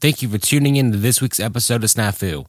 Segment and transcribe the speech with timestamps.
[0.00, 2.46] Thank you for tuning in to this week's episode of Snafu.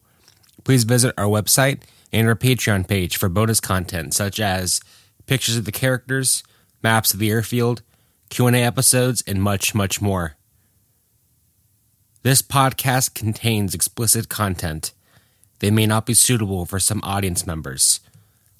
[0.63, 1.81] Please visit our website
[2.13, 4.79] and our Patreon page for bonus content such as
[5.25, 6.43] pictures of the characters,
[6.81, 7.81] maps of the airfield,
[8.29, 10.37] Q&A episodes, and much, much more.
[12.23, 14.93] This podcast contains explicit content.
[15.59, 17.99] They may not be suitable for some audience members.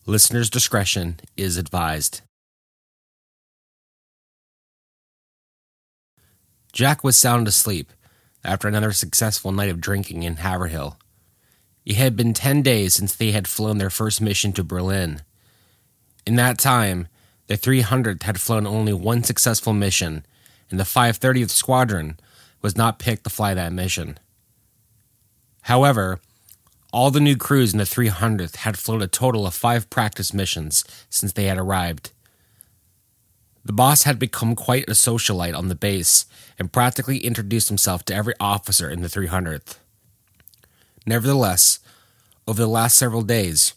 [0.06, 2.20] Listener's discretion is advised.
[6.74, 7.90] Jack was sound asleep
[8.44, 10.98] after another successful night of drinking in Haverhill.
[11.86, 15.22] It had been 10 days since they had flown their first mission to Berlin.
[16.26, 17.08] In that time,
[17.48, 20.26] the 300th had flown only one successful mission,
[20.70, 22.20] and the 530th Squadron
[22.62, 24.18] was not picked to fly that mission.
[25.64, 26.20] However,
[26.94, 30.84] all the new crews in the 300th had flown a total of five practice missions
[31.10, 32.12] since they had arrived.
[33.64, 36.26] The boss had become quite a socialite on the base
[36.58, 39.78] and practically introduced himself to every officer in the 300th.
[41.06, 41.80] Nevertheless,
[42.48, 43.74] over the last several days,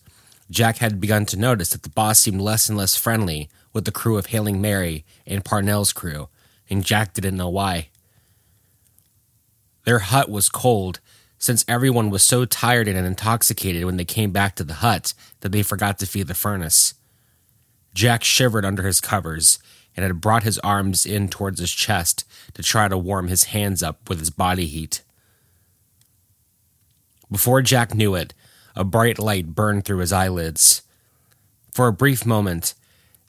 [0.51, 3.93] Jack had begun to notice that the boss seemed less and less friendly with the
[3.93, 6.29] crew of Hailing Mary and Parnell's crew,
[6.71, 7.89] and Jack didn't know why.
[9.85, 11.01] Their hut was cold,
[11.39, 15.53] since everyone was so tired and intoxicated when they came back to the hut that
[15.53, 16.95] they forgot to feed the furnace.
[17.95, 19.59] Jack shivered under his covers
[19.97, 23.83] and had brought his arms in towards his chest to try to warm his hands
[23.83, 25.03] up with his body heat.
[27.31, 28.35] Before Jack knew it,
[28.77, 30.83] a bright light burned through his eyelids.
[31.73, 32.75] For a brief moment,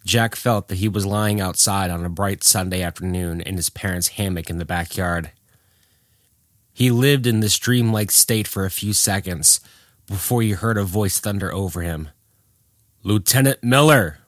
[0.05, 4.09] Jack felt that he was lying outside on a bright Sunday afternoon in his parents'
[4.09, 5.31] hammock in the backyard.
[6.73, 9.61] He lived in this dreamlike state for a few seconds
[10.07, 12.09] before he heard a voice thunder over him
[13.01, 14.19] Lieutenant Miller!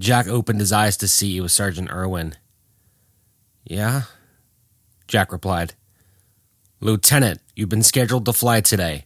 [0.00, 2.34] Jack opened his eyes to see it was Sergeant Irwin.
[3.64, 4.04] Yeah?
[5.06, 5.74] Jack replied.
[6.80, 9.04] Lieutenant, you've been scheduled to fly today.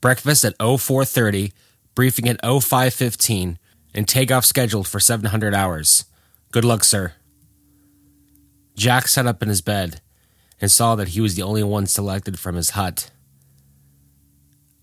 [0.00, 1.52] Breakfast at 0430,
[1.94, 3.58] briefing at 0515,
[3.94, 6.06] and takeoff scheduled for 700 hours.
[6.50, 7.12] Good luck, sir.
[8.74, 10.00] Jack sat up in his bed
[10.62, 13.10] and saw that he was the only one selected from his hut.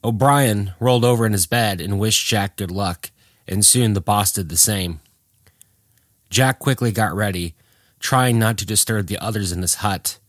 [0.03, 3.09] O'Brien rolled over in his bed and wished Jack good luck,
[3.47, 4.99] and soon the boss did the same.
[6.29, 7.55] Jack quickly got ready,
[7.99, 10.19] trying not to disturb the others in his hut.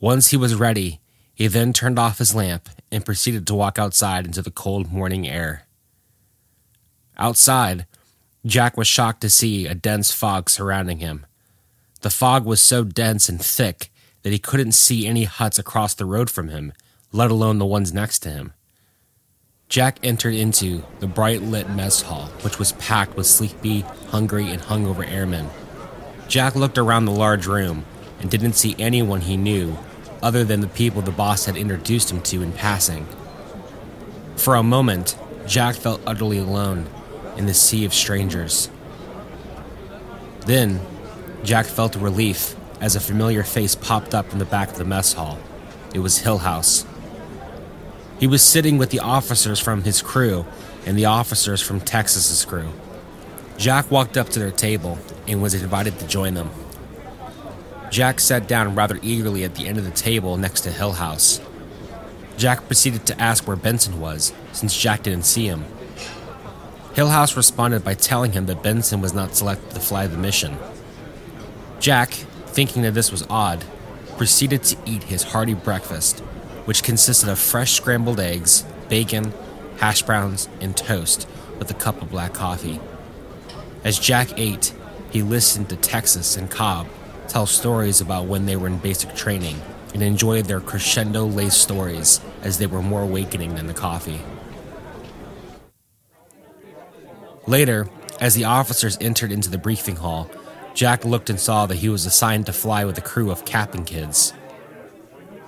[0.00, 1.00] Once he was ready,
[1.34, 5.28] he then turned off his lamp and proceeded to walk outside into the cold morning
[5.28, 5.66] air.
[7.18, 7.86] Outside,
[8.44, 11.26] Jack was shocked to see a dense fog surrounding him.
[12.02, 13.90] The fog was so dense and thick
[14.22, 16.72] that he couldn't see any huts across the road from him,
[17.12, 18.52] let alone the ones next to him.
[19.68, 24.62] Jack entered into the bright lit mess hall, which was packed with sleepy, hungry, and
[24.62, 25.48] hungover airmen.
[26.28, 27.84] Jack looked around the large room
[28.20, 29.76] and didn't see anyone he knew
[30.22, 33.06] other than the people the boss had introduced him to in passing.
[34.36, 36.88] For a moment, Jack felt utterly alone
[37.36, 38.70] in the sea of strangers.
[40.46, 40.80] Then,
[41.42, 45.12] Jack felt relief as a familiar face popped up in the back of the mess
[45.14, 45.38] hall.
[45.92, 46.86] It was Hillhouse.
[48.18, 50.46] He was sitting with the officers from his crew
[50.86, 52.72] and the officers from Texas's crew.
[53.58, 56.50] Jack walked up to their table and was invited to join them.
[57.90, 61.40] Jack sat down rather eagerly at the end of the table next to Hillhouse.
[62.38, 65.64] Jack proceeded to ask where Benson was, since Jack didn't see him.
[66.94, 70.56] Hillhouse responded by telling him that Benson was not selected to fly the mission.
[71.80, 72.12] Jack,
[72.46, 73.64] thinking that this was odd,
[74.16, 76.22] proceeded to eat his hearty breakfast
[76.66, 79.32] which consisted of fresh scrambled eggs, bacon,
[79.78, 81.26] hash browns, and toast
[81.58, 82.78] with a cup of black coffee.
[83.82, 84.74] As Jack ate,
[85.10, 86.86] he listened to Texas and Cobb
[87.28, 89.60] tell stories about when they were in basic training
[89.94, 94.20] and enjoyed their crescendo laced stories as they were more awakening than the coffee.
[97.46, 97.88] Later,
[98.20, 100.28] as the officers entered into the briefing hall,
[100.74, 103.84] Jack looked and saw that he was assigned to fly with a crew of Cap'n
[103.84, 104.32] Kids.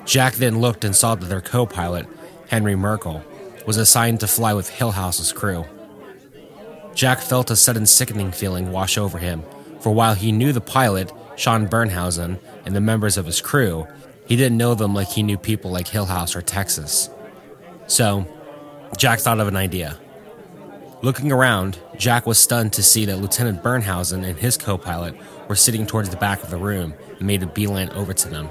[0.09, 2.07] Jack then looked and saw that their co pilot,
[2.49, 3.23] Henry Merkel,
[3.67, 5.67] was assigned to fly with Hillhouse's crew.
[6.95, 9.43] Jack felt a sudden sickening feeling wash over him,
[9.81, 13.87] for while he knew the pilot, Sean Bernhausen, and the members of his crew,
[14.27, 17.11] he didn't know them like he knew people like Hillhouse or Texas.
[17.87, 18.27] So,
[18.97, 19.99] Jack thought of an idea.
[21.03, 25.15] Looking around, Jack was stunned to see that Lieutenant Bernhausen and his co pilot
[25.49, 28.49] were sitting towards the back of the room and made a beeline over to them.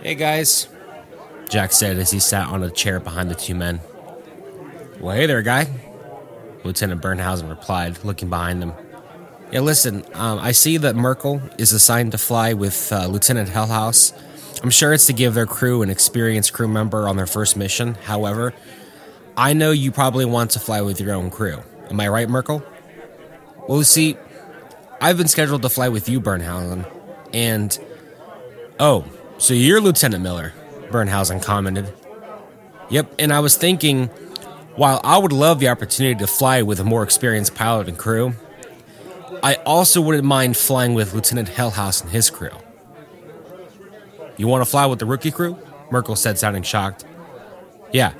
[0.00, 0.68] Hey guys,
[1.48, 3.80] Jack said as he sat on a chair behind the two men.
[5.00, 5.66] Well, hey there, guy,
[6.62, 8.74] Lieutenant Bernhausen replied, looking behind them.
[9.50, 14.12] Yeah, listen, um, I see that Merkel is assigned to fly with uh, Lieutenant Hillhouse.
[14.62, 17.94] I'm sure it's to give their crew an experienced crew member on their first mission.
[17.94, 18.54] However,
[19.36, 21.58] I know you probably want to fly with your own crew.
[21.90, 22.62] Am I right, Merkel?
[23.66, 24.16] Well, see,
[25.00, 26.88] I've been scheduled to fly with you, Bernhausen,
[27.32, 27.76] and.
[28.80, 29.04] Oh,
[29.38, 30.52] so you're Lieutenant Miller,
[30.90, 31.92] Bernhausen commented.
[32.90, 34.06] Yep, and I was thinking,
[34.74, 38.34] while I would love the opportunity to fly with a more experienced pilot and crew,
[39.42, 42.50] I also wouldn't mind flying with Lieutenant Hillhouse and his crew.
[44.36, 45.58] You want to fly with the rookie crew?
[45.90, 47.04] Merkel said, sounding shocked.
[47.92, 48.12] Yeah,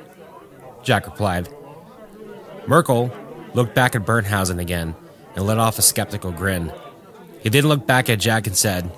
[0.83, 1.49] Jack replied.
[2.67, 3.11] Merkel
[3.53, 4.95] looked back at Bernhausen again
[5.35, 6.71] and let off a skeptical grin.
[7.41, 8.91] He then looked back at Jack and said,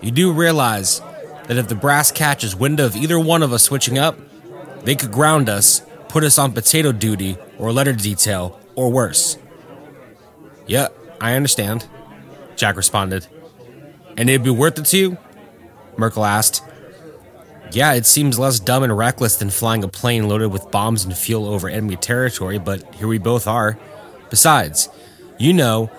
[0.00, 1.00] You do realize
[1.46, 4.18] that if the brass catches wind of either one of us switching up,
[4.84, 9.38] they could ground us, put us on potato duty or letter detail, or worse.
[10.66, 10.88] Yeah,
[11.20, 11.86] I understand,
[12.56, 13.26] Jack responded.
[14.16, 15.18] And it'd be worth it to you?
[15.96, 16.62] Merkel asked.
[17.70, 21.16] Yeah, it seems less dumb and reckless than flying a plane loaded with bombs and
[21.16, 23.78] fuel over enemy territory, but here we both are.
[24.28, 24.90] Besides,
[25.38, 25.90] you know,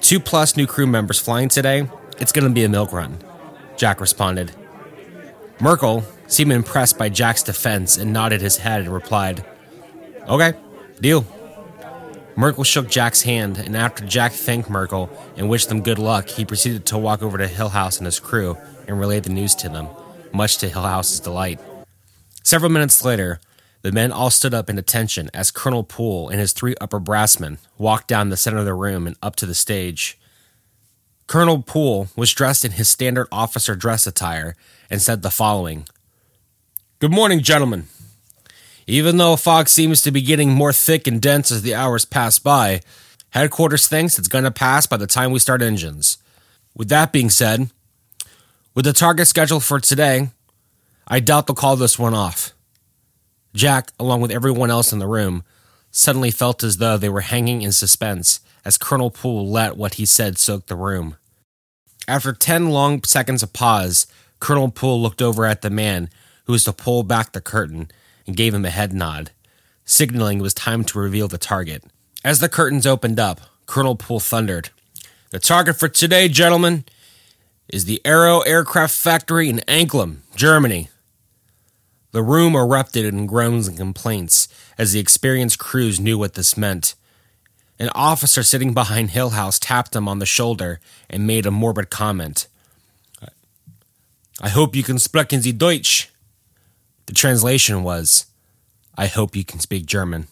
[0.00, 1.88] two plus new crew members flying today,
[2.18, 3.18] it's gonna be a milk run,
[3.76, 4.52] Jack responded.
[5.60, 9.44] Merkel seemed impressed by Jack's defense and nodded his head and replied,
[10.28, 10.54] Okay,
[11.00, 11.26] deal.
[12.36, 16.44] Merkel shook Jack's hand, and after Jack thanked Merkel and wished them good luck, he
[16.44, 19.88] proceeded to walk over to Hillhouse and his crew and relay the news to them
[20.32, 21.60] much to Hillhouse's delight.
[22.42, 23.40] Several minutes later,
[23.82, 27.58] the men all stood up in attention as Colonel Poole and his three upper brassmen
[27.78, 30.18] walked down the center of the room and up to the stage.
[31.26, 34.56] Colonel Poole was dressed in his standard officer dress attire
[34.90, 35.86] and said the following
[36.98, 37.86] Good morning, gentlemen.
[38.86, 42.38] Even though fog seems to be getting more thick and dense as the hours pass
[42.38, 42.80] by,
[43.30, 46.18] headquarters thinks it's going to pass by the time we start engines.
[46.74, 47.70] With that being said,
[48.74, 50.30] with the target schedule for today,
[51.06, 52.52] I doubt they'll call this one off.
[53.54, 55.44] Jack, along with everyone else in the room,
[55.90, 60.06] suddenly felt as though they were hanging in suspense as Colonel Poole let what he
[60.06, 61.16] said soak the room.
[62.06, 64.06] After ten long seconds of pause,
[64.40, 66.08] Colonel Poole looked over at the man
[66.44, 67.90] who was to pull back the curtain
[68.26, 69.30] and gave him a head nod,
[69.84, 71.84] signaling it was time to reveal the target.
[72.24, 74.70] As the curtains opened up, Colonel Poole thundered,
[75.30, 76.84] The target for today, gentlemen,
[77.68, 80.88] is the Arado Aircraft Factory in Anklam, Germany.
[82.12, 86.94] The room erupted in groans and complaints as the experienced crews knew what this meant.
[87.78, 92.48] An officer sitting behind Hillhouse tapped him on the shoulder and made a morbid comment.
[94.40, 96.08] I hope you can sprechen Sie Deutsch.
[97.06, 98.26] The translation was,
[98.96, 100.28] I hope you can speak German.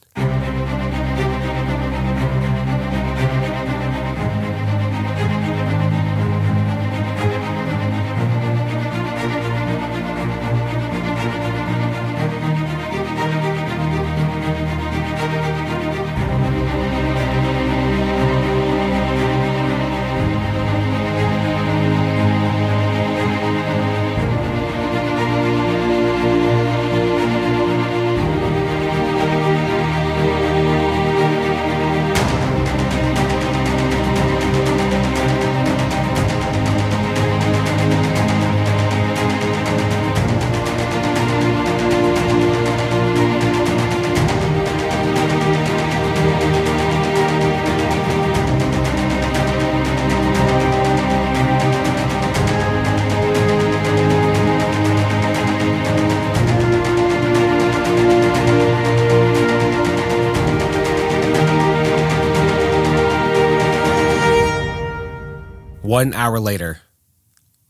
[65.99, 66.83] One hour later,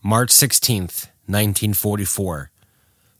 [0.03, 2.51] March 16th, 1944,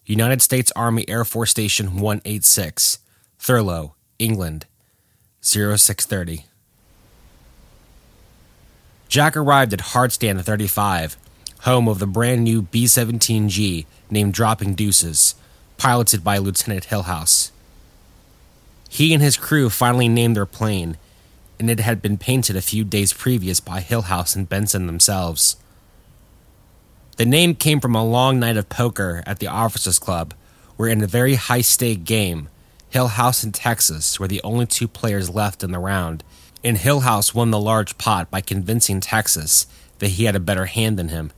[0.06, 3.00] United States Army Air Force Station 186,
[3.40, 4.68] Thurlow, England,
[5.42, 6.46] 0630.
[9.08, 11.18] Jack arrived at Hardstand 35,
[11.62, 15.34] home of the brand new B 17G named Dropping Deuces,
[15.80, 17.50] piloted by Lieutenant Hillhouse.
[18.88, 20.98] He and his crew finally named their plane
[21.60, 25.58] and it had been painted a few days previous by Hillhouse and Benson themselves.
[27.18, 30.34] The name came from a long night of poker at the Officers Club,
[30.78, 32.48] where in a very high stake game,
[32.94, 36.24] Hillhouse and Texas were the only two players left in the round,
[36.64, 39.68] and Hillhouse won the large pot by convincing Texas
[40.00, 41.32] that he had a better hand than him.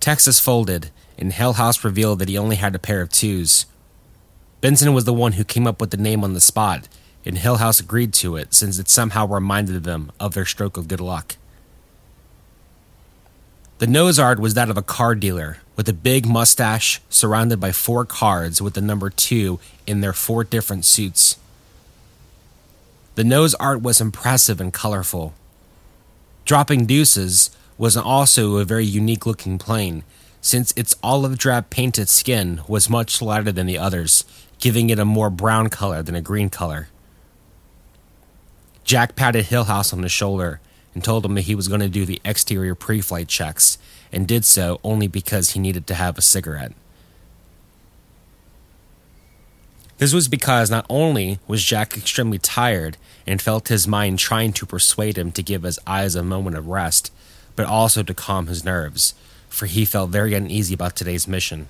[0.00, 3.66] Texas folded, and Hillhouse revealed that he only had a pair of twos.
[4.60, 6.88] Benson was the one who came up with the name on the spot,
[7.24, 11.00] and Hillhouse agreed to it since it somehow reminded them of their stroke of good
[11.00, 11.36] luck.
[13.78, 17.70] The nose art was that of a car dealer with a big mustache surrounded by
[17.70, 21.36] four cards with the number two in their four different suits.
[23.14, 25.34] The nose art was impressive and colorful.
[26.44, 30.02] Dropping Deuces was also a very unique looking plane,
[30.40, 34.24] since its olive drab painted skin was much lighter than the others,
[34.58, 36.88] giving it a more brown color than a green color.
[38.88, 40.60] Jack patted Hillhouse on the shoulder
[40.94, 43.76] and told him that he was going to do the exterior pre flight checks,
[44.10, 46.72] and did so only because he needed to have a cigarette.
[49.98, 54.64] This was because not only was Jack extremely tired and felt his mind trying to
[54.64, 57.12] persuade him to give his eyes a moment of rest,
[57.56, 59.12] but also to calm his nerves,
[59.50, 61.68] for he felt very uneasy about today's mission.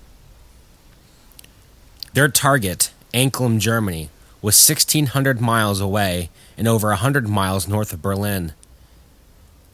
[2.14, 4.08] Their target, Anklam, Germany,
[4.40, 8.52] was 1,600 miles away and over 100 miles north of Berlin.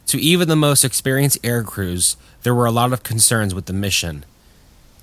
[0.07, 3.73] To even the most experienced air crews, there were a lot of concerns with the
[3.73, 4.23] mission.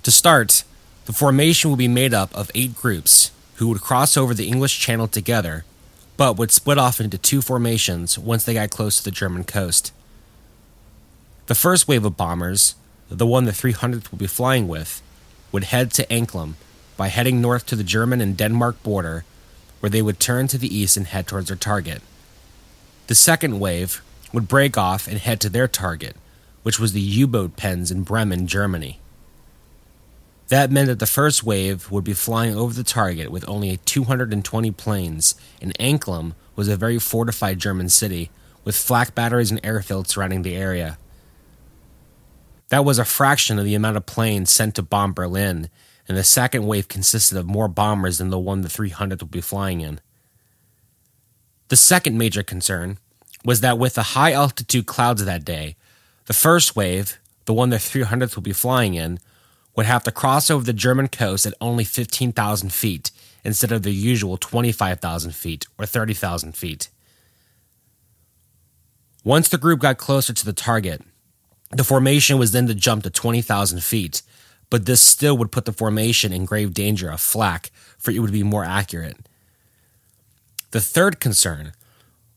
[0.04, 0.62] To start,
[1.06, 4.78] the formation would be made up of eight groups who would cross over the English
[4.78, 5.64] Channel together,
[6.16, 9.92] but would split off into two formations once they got close to the German coast.
[11.46, 12.76] The first wave of bombers,
[13.08, 15.02] the one the 300th would be flying with,
[15.50, 16.54] would head to Anklam
[16.96, 19.24] by heading north to the German and Denmark border,
[19.82, 22.00] where they would turn to the east and head towards their target.
[23.08, 24.00] The second wave
[24.32, 26.14] would break off and head to their target,
[26.62, 29.00] which was the U boat pens in Bremen, Germany.
[30.46, 34.70] That meant that the first wave would be flying over the target with only 220
[34.70, 38.30] planes, and Anklam was a very fortified German city
[38.62, 40.96] with flak batteries and airfields surrounding the area.
[42.68, 45.70] That was a fraction of the amount of planes sent to bomb Berlin,
[46.08, 49.40] and the second wave consisted of more bombers than the one the 300th would be
[49.40, 50.00] flying in.
[51.68, 52.98] The second major concern
[53.44, 55.76] was that with the high altitude clouds that day,
[56.26, 59.18] the first wave, the one the 300th would be flying in,
[59.74, 63.10] would have to cross over the German coast at only 15,000 feet
[63.44, 66.88] instead of the usual 25,000 feet or 30,000 feet.
[69.24, 71.00] Once the group got closer to the target,
[71.70, 74.22] the formation was then to jump to 20,000 feet,
[74.72, 78.32] but this still would put the formation in grave danger of flak, for it would
[78.32, 79.18] be more accurate.
[80.70, 81.72] The third concern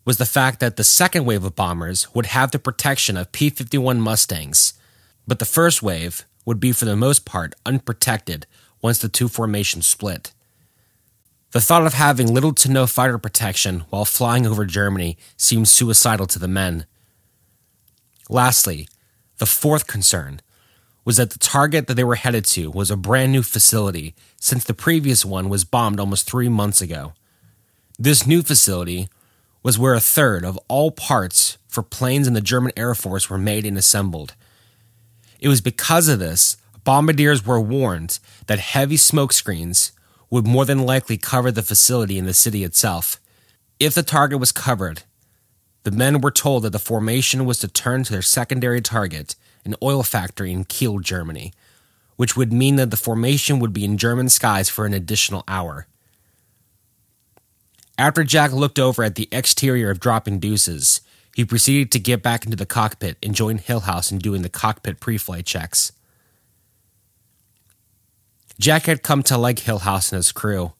[0.04, 3.50] was the fact that the second wave of bombers would have the protection of P
[3.50, 4.74] 51 Mustangs,
[5.25, 8.48] but the first wave would be for the most part unprotected
[8.82, 10.34] once the two formations split.
[11.51, 16.27] The thought of having little to no fighter protection while flying over Germany seemed suicidal
[16.27, 16.86] to the men.
[18.27, 18.89] Lastly,
[19.38, 20.42] the fourth concern
[21.06, 24.64] was that the target that they were headed to was a brand new facility since
[24.64, 27.14] the previous one was bombed almost three months ago.
[27.98, 29.08] This new facility
[29.64, 33.38] was where a third of all parts for planes in the German Air Force were
[33.38, 34.36] made and assembled.
[35.40, 39.92] It was because of this, bombardiers were warned that heavy smoke screens
[40.30, 43.20] would more than likely cover the facility in the city itself.
[43.80, 45.04] If the target was covered,
[45.84, 49.75] the men were told that the formation was to turn to their secondary target, an
[49.81, 51.53] oil factory in Kiel, Germany,
[52.15, 55.88] which would mean that the formation would be in German skies for an additional hour.
[57.98, 61.01] After Jack looked over at the exterior of Dropping Deuces,
[61.34, 65.00] he proceeded to get back into the cockpit and join Hillhouse in doing the cockpit
[65.00, 65.91] pre flight checks.
[68.60, 70.74] Jack had come to like Hillhouse and his crew.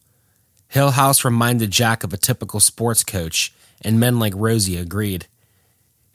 [0.72, 3.52] Hillhouse reminded Jack of a typical sports coach,
[3.82, 5.26] and men like Rosie agreed.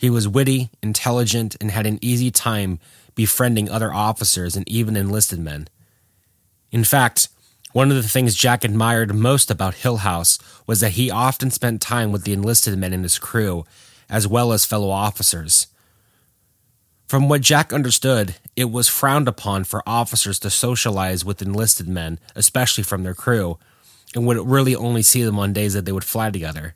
[0.02, 2.80] He was witty, intelligent, and had an easy time
[3.14, 5.68] befriending other officers and even enlisted men.
[6.72, 7.30] In fact,
[7.72, 12.12] one of the things Jack admired most about Hillhouse was that he often spent time
[12.12, 13.64] with the enlisted men in his crew,
[14.10, 15.68] as well as fellow officers.
[17.08, 22.20] From what Jack understood, it was frowned upon for officers to socialize with enlisted men,
[22.36, 23.60] especially from their crew,
[24.16, 26.74] and would really only see them on days that they would fly together.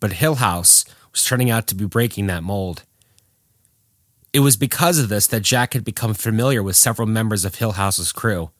[0.00, 0.84] But Hillhouse
[1.16, 2.82] was turning out to be breaking that mold.
[4.34, 8.12] It was because of this that Jack had become familiar with several members of Hillhouse's
[8.12, 8.50] crew.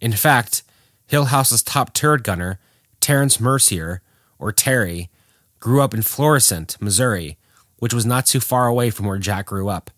[0.00, 0.62] In fact,
[1.08, 2.60] Hillhouse's top turret gunner,
[3.00, 4.00] Terrence Mercier,
[4.38, 5.10] or Terry,
[5.58, 7.36] grew up in Florissant, Missouri,
[7.78, 9.90] which was not too far away from where Jack grew up.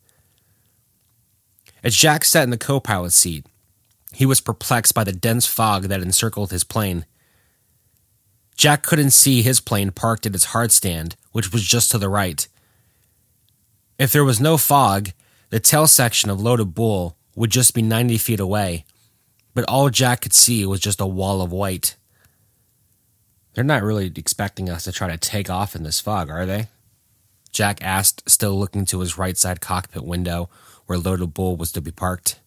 [1.82, 3.44] As Jack sat in the co pilot seat,
[4.10, 7.04] he was perplexed by the dense fog that encircled his plane.
[8.56, 12.08] Jack couldn't see his plane parked at its hard stand, which was just to the
[12.08, 12.46] right.
[13.98, 15.10] If there was no fog,
[15.50, 18.84] the tail section of Loaded Bull would just be 90 feet away,
[19.52, 21.96] but all Jack could see was just a wall of white.
[23.52, 26.68] They're not really expecting us to try to take off in this fog, are they?
[27.50, 30.48] Jack asked, still looking to his right side cockpit window
[30.86, 32.38] where Loaded Bull was to be parked.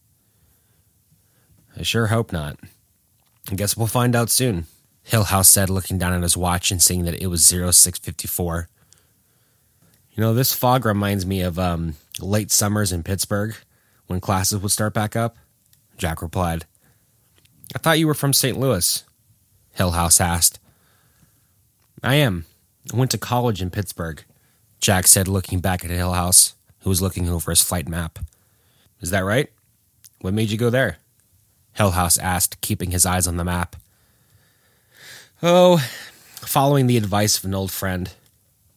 [1.78, 2.58] I sure hope not.
[3.52, 4.66] I guess we'll find out soon,
[5.06, 8.70] Hillhouse said, looking down at his watch and seeing that it was 0654.
[10.18, 13.56] You know, this fog reminds me of um, late summers in Pittsburgh
[14.08, 15.38] when classes would start back up.
[16.00, 16.66] Jack replied.
[17.76, 18.60] I thought you were from St.
[18.60, 19.04] Louis,
[19.78, 20.60] Hillhouse asked.
[22.04, 22.46] I am.
[22.92, 24.24] I went to college in Pittsburgh,
[24.80, 28.18] Jack said, looking back at Hillhouse, who was looking over his flight map.
[29.02, 29.52] Is that right?
[30.22, 30.98] What made you go there?
[31.78, 33.76] Hillhouse asked, keeping his eyes on the map.
[35.44, 35.78] Oh,
[36.38, 38.12] following the advice of an old friend,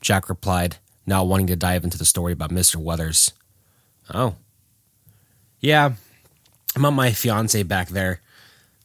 [0.03, 0.77] Jack replied,
[1.11, 2.76] not wanting to dive into the story about Mr.
[2.76, 3.33] Weathers.
[4.14, 4.37] Oh.
[5.61, 5.93] Yeah,
[6.75, 8.21] I met my fiance back there,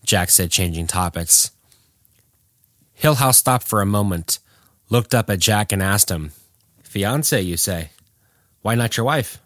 [0.04, 1.52] Jack said, changing topics.
[3.00, 4.40] Hillhouse stopped for a moment,
[4.90, 6.32] looked up at Jack, and asked him,
[6.84, 7.92] Fiance, you say?
[8.62, 9.40] Why not your wife?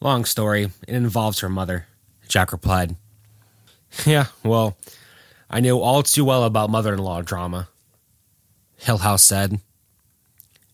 [0.00, 0.64] Long story.
[0.86, 1.86] It involves her mother,
[2.28, 2.96] Jack replied.
[4.04, 4.76] Yeah, well,
[5.48, 7.68] I know all too well about mother in law drama,
[8.82, 9.58] Hillhouse said.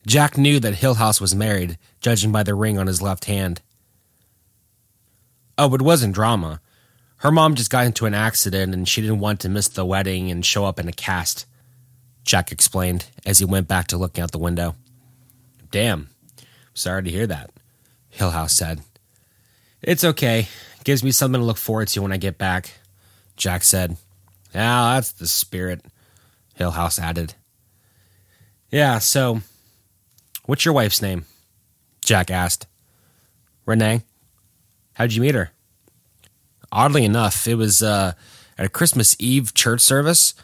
[0.07, 3.61] Jack knew that Hillhouse was married, judging by the ring on his left hand.
[5.57, 6.61] Oh, it wasn't drama.
[7.19, 10.31] Her mom just got into an accident and she didn't want to miss the wedding
[10.31, 11.47] and show up in a cast,
[12.25, 14.75] Jack explained as he went back to looking out the window.
[15.71, 16.09] Damn.
[16.75, 17.51] Sorry to hear that,
[18.17, 18.81] Hillhouse said.
[19.83, 20.49] It's okay.
[20.85, 22.73] Gives me something to look forward to when I get back,
[23.37, 23.97] Jack said.
[24.55, 25.85] Ah, that's the spirit,
[26.59, 27.35] Hillhouse added.
[28.71, 29.43] Yeah, so,
[30.47, 31.25] what's your wife's name?
[32.05, 32.67] Jack asked.
[33.67, 34.03] Renee.
[34.95, 35.51] How'd you meet her?
[36.71, 38.13] Oddly enough, it was uh,
[38.59, 40.35] at a Christmas Eve church service.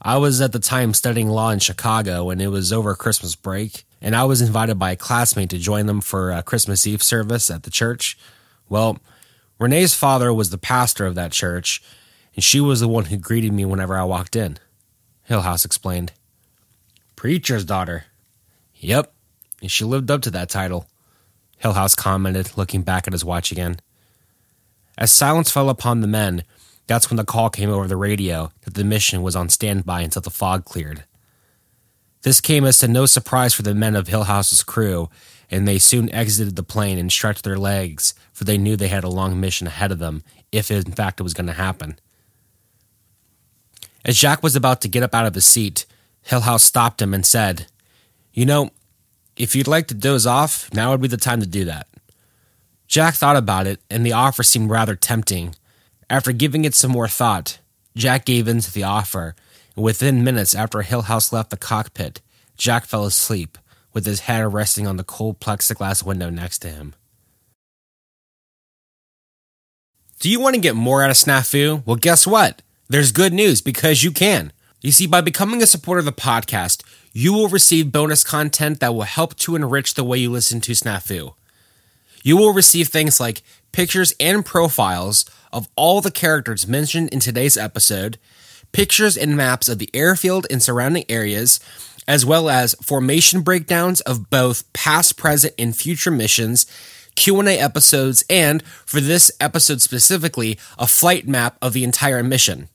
[0.00, 3.84] I was at the time studying law in Chicago, and it was over Christmas break.
[4.00, 7.50] And I was invited by a classmate to join them for a Christmas Eve service
[7.50, 8.16] at the church.
[8.68, 8.98] Well,
[9.58, 11.82] Renee's father was the pastor of that church,
[12.36, 14.58] and she was the one who greeted me whenever I walked in.
[15.28, 16.12] Hillhouse explained.
[17.16, 18.04] Preacher's daughter.
[18.76, 19.12] Yep,
[19.60, 20.86] and she lived up to that title,
[21.62, 23.78] Hillhouse commented, looking back at his watch again.
[24.96, 26.44] As silence fell upon the men,
[26.86, 30.22] that's when the call came over the radio that the mission was on standby until
[30.22, 31.04] the fog cleared.
[32.22, 35.08] This came as to no surprise for the men of Hillhouse's crew,
[35.50, 39.04] and they soon exited the plane and stretched their legs, for they knew they had
[39.04, 41.98] a long mission ahead of them, if in fact it was going to happen.
[44.04, 45.86] As Jack was about to get up out of his seat,
[46.26, 47.66] Hillhouse stopped him and said,
[48.32, 48.70] You know,
[49.38, 51.86] if you'd like to doze off, now would be the time to do that.
[52.88, 55.54] Jack thought about it, and the offer seemed rather tempting.
[56.10, 57.58] After giving it some more thought,
[57.96, 59.36] Jack gave in to the offer,
[59.76, 62.20] and within minutes after Hillhouse left the cockpit,
[62.56, 63.56] Jack fell asleep,
[63.92, 66.94] with his head resting on the cold plexiglass window next to him.
[70.18, 71.86] Do you want to get more out of Snafu?
[71.86, 72.62] Well, guess what?
[72.88, 74.52] There's good news because you can.
[74.80, 78.94] You see, by becoming a supporter of the podcast, you will receive bonus content that
[78.94, 81.34] will help to enrich the way you listen to Snafu.
[82.22, 83.42] You will receive things like
[83.72, 88.18] pictures and profiles of all the characters mentioned in today's episode,
[88.72, 91.60] pictures and maps of the airfield and surrounding areas,
[92.06, 96.66] as well as formation breakdowns of both past, present, and future missions,
[97.16, 102.68] Q&A episodes, and for this episode specifically, a flight map of the entire mission.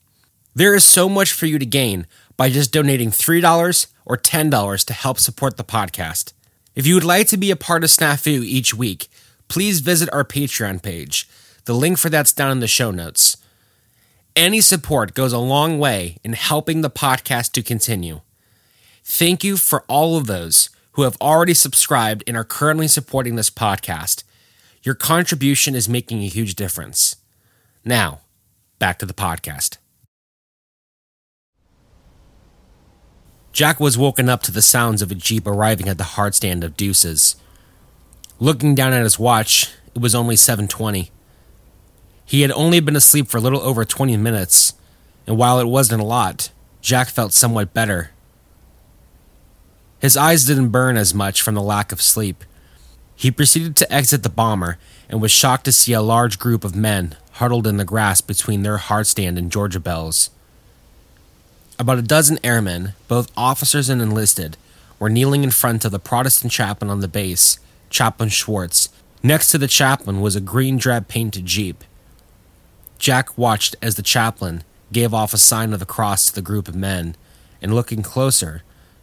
[0.55, 2.05] There is so much for you to gain
[2.37, 6.33] by just donating $3 or $10 to help support the podcast.
[6.75, 9.07] If you would like to be a part of Snafu each week,
[9.47, 11.29] please visit our Patreon page.
[11.65, 13.37] The link for that's down in the show notes.
[14.35, 18.21] Any support goes a long way in helping the podcast to continue.
[19.03, 23.49] Thank you for all of those who have already subscribed and are currently supporting this
[23.49, 24.23] podcast.
[24.81, 27.15] Your contribution is making a huge difference.
[27.85, 28.21] Now,
[28.79, 29.77] back to the podcast.
[33.53, 36.63] Jack was woken up to the sounds of a Jeep arriving at the hard stand
[36.63, 37.35] of Deuces.
[38.39, 41.11] Looking down at his watch, it was only 7:20.
[42.25, 44.73] He had only been asleep for a little over 20 minutes,
[45.27, 46.49] and while it wasn't a lot,
[46.81, 48.09] Jack felt somewhat better.
[49.99, 52.43] His eyes didn't burn as much from the lack of sleep.
[53.15, 56.75] He proceeded to exit the bomber and was shocked to see a large group of
[56.75, 60.31] men huddled in the grass between their hard stand and Georgia Bells.
[61.79, 64.57] About a dozen airmen, both officers and enlisted,
[64.99, 67.59] were kneeling in front of the Protestant chaplain on the base,
[67.89, 68.89] Chaplain Schwartz.
[69.23, 71.83] Next to the chaplain was a green drab painted Jeep.
[72.99, 76.67] Jack watched as the chaplain gave off a sign of the cross to the group
[76.67, 77.15] of men,
[77.61, 78.61] and looking closer,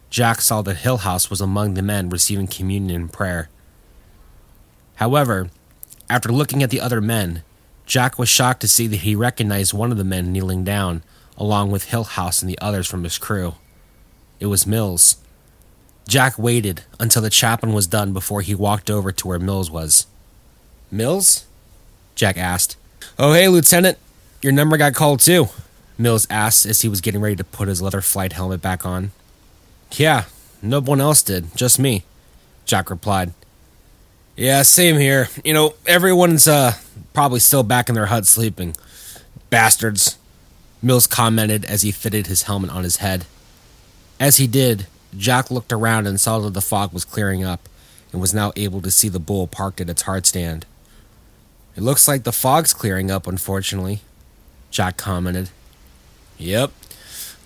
[0.09, 3.49] Jack saw that Hillhouse was among the men receiving communion and prayer.
[4.95, 5.49] However,
[6.09, 7.43] after looking at the other men,
[7.85, 11.03] Jack was shocked to see that he recognized one of the men kneeling down,
[11.41, 13.55] along with Hillhouse and the others from his crew.
[14.39, 15.17] It was Mills.
[16.07, 20.05] Jack waited until the chaplain was done before he walked over to where Mills was.
[20.91, 21.47] Mills?
[22.13, 22.77] Jack asked.
[23.17, 23.97] Oh, hey, Lieutenant.
[24.43, 25.47] Your number got called too,
[25.97, 29.11] Mills asked as he was getting ready to put his leather flight helmet back on.
[29.93, 30.25] Yeah,
[30.61, 32.03] no one else did, just me,
[32.65, 33.33] Jack replied.
[34.35, 35.29] Yeah, same here.
[35.43, 36.73] You know, everyone's uh
[37.13, 38.75] probably still back in their hut sleeping.
[39.49, 40.17] Bastards,
[40.81, 43.25] Mills commented as he fitted his helmet on his head.
[44.19, 47.67] As he did, Jack looked around and saw that the fog was clearing up
[48.11, 50.65] and was now able to see the bull parked at its hard stand.
[51.75, 54.01] It looks like the fog's clearing up, unfortunately,
[54.71, 55.49] Jack commented.
[56.37, 56.71] Yep.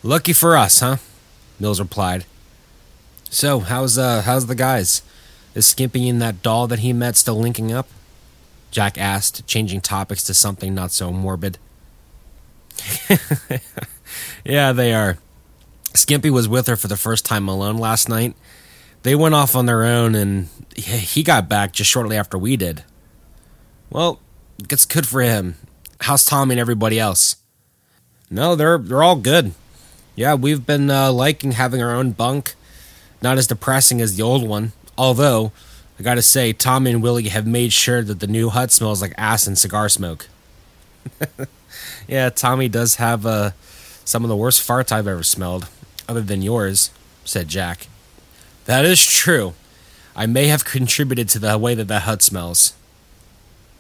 [0.02, 0.98] Lucky for us, huh?
[1.60, 2.26] Mills replied.
[3.30, 5.02] So, how's uh how's the guys?
[5.54, 7.88] Is Skimpy and that doll that he met still linking up?
[8.71, 11.58] Jack asked, changing topics to something not so morbid.
[14.45, 15.17] yeah, they are.
[15.93, 18.35] Skimpy was with her for the first time alone last night.
[19.03, 22.83] They went off on their own and he got back just shortly after we did.
[23.89, 24.19] Well,
[24.69, 25.55] it's good for him.
[26.01, 27.38] How's Tommy and everybody else?
[28.29, 29.53] No, they're they're all good.
[30.15, 32.55] Yeah, we've been uh, liking having our own bunk.
[33.21, 34.71] Not as depressing as the old one.
[34.97, 35.51] Although,
[35.99, 39.13] I gotta say, Tommy and Willie have made sure that the new hut smells like
[39.17, 40.27] ass and cigar smoke.
[42.08, 43.52] yeah, Tommy does have uh,
[44.04, 45.68] some of the worst farts I've ever smelled,
[46.08, 46.91] other than yours,
[47.24, 47.88] said Jack.
[48.65, 49.54] That is true.
[50.15, 52.74] I may have contributed to the way that that hut smells.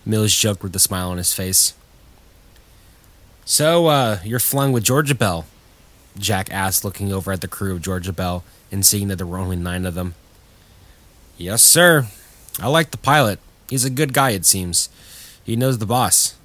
[0.05, 1.73] Mills joked with a smile on his face.
[3.45, 5.45] So, uh, you're flying with Georgia Bell?
[6.17, 9.37] Jack asked, looking over at the crew of Georgia Bell and seeing that there were
[9.37, 10.15] only nine of them.
[11.37, 12.07] Yes, sir.
[12.59, 13.39] I like the pilot.
[13.69, 14.89] He's a good guy, it seems.
[15.43, 16.35] He knows the boss.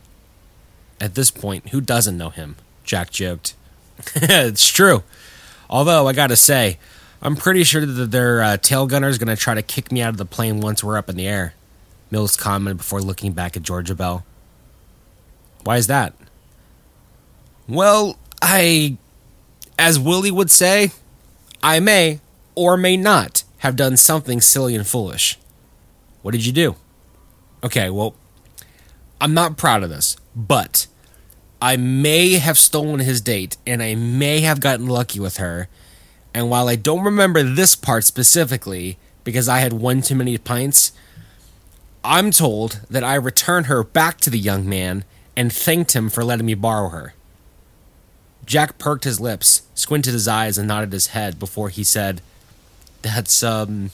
[1.00, 2.56] At this point, who doesn't know him?
[2.84, 3.54] Jack joked.
[4.14, 5.02] it's true.
[5.68, 6.78] Although, I gotta say,
[7.22, 10.10] I'm pretty sure that their uh, tail gunner is gonna try to kick me out
[10.10, 11.54] of the plane once we're up in the air.
[12.10, 14.24] Mills commented before looking back at Georgia Bell.
[15.64, 16.14] Why is that?
[17.68, 18.96] Well, I.
[19.78, 20.90] As Willie would say,
[21.62, 22.20] I may
[22.54, 25.38] or may not have done something silly and foolish.
[26.22, 26.76] What did you do?
[27.62, 28.14] Okay, well,
[29.20, 30.86] I'm not proud of this, but
[31.62, 35.68] I may have stolen his date and I may have gotten lucky with her.
[36.32, 40.92] And while I don't remember this part specifically, because I had one too many pints,
[42.02, 45.04] I'm told that I returned her back to the young man
[45.36, 47.14] and thanked him for letting me borrow her.
[48.46, 52.20] Jack perked his lips, squinted his eyes, and nodded his head before he said,
[53.02, 53.90] That's, um.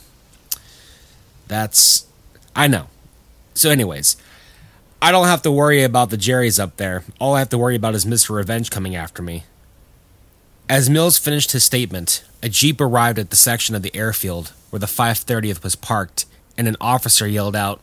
[1.48, 2.06] That's.
[2.54, 2.86] I know.
[3.54, 4.16] So, anyways,
[5.00, 7.04] I don't have to worry about the Jerry's up there.
[7.20, 8.30] All I have to worry about is Mr.
[8.34, 9.44] Revenge coming after me.
[10.68, 14.80] As Mills finished his statement, a Jeep arrived at the section of the airfield where
[14.80, 16.26] the 530th was parked,
[16.58, 17.80] and an officer yelled out,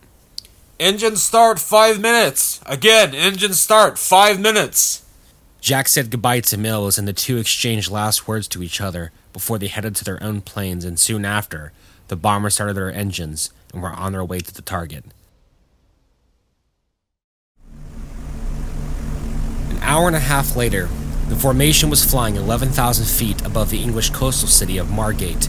[0.80, 2.60] Engine start five minutes.
[2.66, 5.06] Again, engine start five minutes.
[5.62, 9.58] Jack said goodbye to Mills, and the two exchanged last words to each other before
[9.58, 11.72] they headed to their own planes, and soon after,
[12.10, 15.06] the bombers started their engines and were on their way to the target.
[19.84, 20.90] Hour and a half later,
[21.28, 25.48] the formation was flying 11,000 feet above the English coastal city of Margate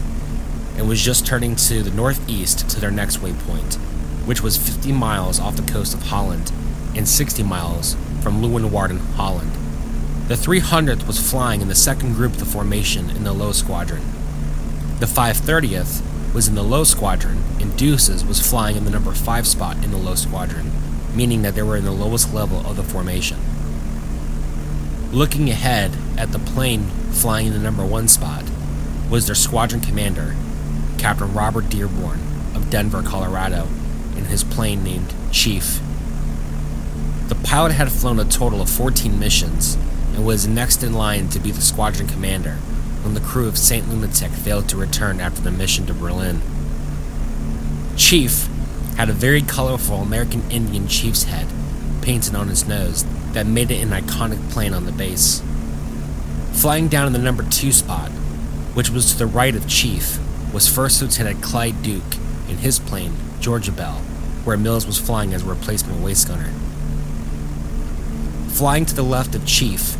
[0.77, 3.79] and was just turning to the northeast to their next waypoint
[4.25, 6.51] which was 50 miles off the coast of Holland
[6.95, 9.51] and 60 miles from Leeuwarden, Holland.
[10.27, 14.01] The 300th was flying in the second group of the formation in the low squadron.
[14.99, 16.01] The 530th
[16.33, 19.91] was in the low squadron, and Deuces was flying in the number 5 spot in
[19.91, 20.71] the low squadron,
[21.13, 23.37] meaning that they were in the lowest level of the formation.
[25.15, 28.43] Looking ahead at the plane flying in the number 1 spot
[29.09, 30.35] was their squadron commander,
[30.97, 32.19] Captain Robert Dearborn
[32.53, 33.69] of Denver, Colorado,
[34.17, 35.79] in his plane named Chief.
[37.29, 39.75] The pilot had flown a total of 14 missions
[40.13, 42.55] and was next in line to be the squadron commander
[43.01, 43.87] when the crew of St.
[43.87, 46.41] Lunatic failed to return after the mission to Berlin.
[47.95, 48.49] Chief
[48.97, 51.47] had a very colorful American Indian chief's head
[52.01, 55.43] painted on his nose that made it an iconic plane on the base.
[56.53, 58.09] Flying down in the number two spot,
[58.73, 60.19] which was to the right of Chief,
[60.53, 62.15] was First Lieutenant Clyde Duke
[62.47, 63.97] in his plane, Georgia Bell,
[64.45, 66.53] where Mills was flying as a replacement waist gunner.
[68.47, 69.97] Flying to the left of Chief,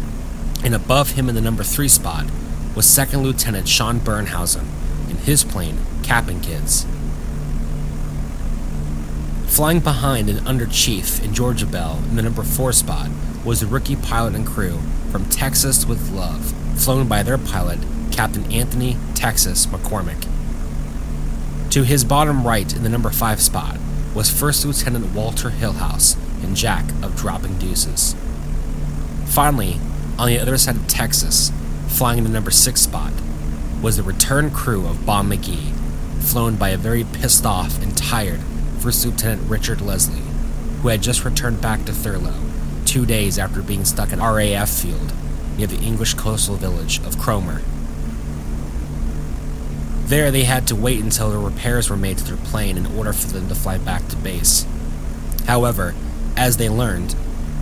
[0.64, 2.26] and above him in the number three spot,
[2.74, 4.66] was Second Lieutenant Sean Bernhausen
[5.10, 6.86] in his plane, Cap'n Kids.
[9.56, 13.10] Flying behind an under chief in Georgia Bell in the number 4 spot
[13.46, 14.80] was the rookie pilot and crew
[15.14, 17.80] from Texas with Love, flown by their pilot,
[18.12, 20.28] Captain Anthony Texas McCormick.
[21.70, 23.78] To his bottom right in the number 5 spot
[24.14, 28.14] was First Lieutenant Walter Hillhouse and Jack of Dropping Deuces.
[29.24, 29.80] Finally,
[30.20, 31.54] on the other side of Texas,
[31.88, 33.14] flying in the number 6 spot,
[33.82, 35.72] was the return crew of Bob McGee,
[36.20, 38.42] flown by a very pissed off and tired
[38.86, 40.22] Lieutenant Richard Leslie,
[40.82, 42.36] who had just returned back to Thurlow
[42.86, 45.12] two days after being stuck in RAF field
[45.58, 47.62] near the English coastal village of Cromer.
[50.06, 53.12] There, they had to wait until the repairs were made to their plane in order
[53.12, 54.68] for them to fly back to base.
[55.48, 55.96] However,
[56.38, 57.16] as they learned,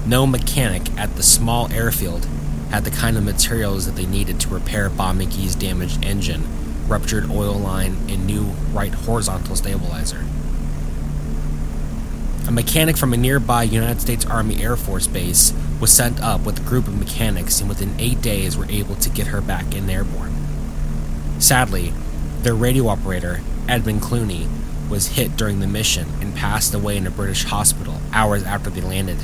[0.06, 2.28] no mechanic at the small airfield
[2.70, 6.44] had the kind of materials that they needed to repair Bob McGee's damaged engine,
[6.90, 10.26] ruptured oil line, and new right horizontal stabilizer.
[12.46, 16.60] A mechanic from a nearby United States Army Air Force base was sent up with
[16.60, 19.90] a group of mechanics and within eight days were able to get her back in
[19.90, 20.34] airborne.
[21.40, 21.94] Sadly,
[22.42, 24.50] their radio operator, Edmund Clooney,
[24.90, 28.82] was hit during the mission and passed away in a British hospital hours after they
[28.82, 29.20] landed.